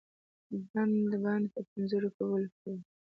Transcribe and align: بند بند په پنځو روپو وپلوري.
بند 0.71 1.11
بند 1.23 1.45
په 1.53 1.59
پنځو 1.69 1.97
روپو 2.03 2.23
وپلوري. 2.29 2.75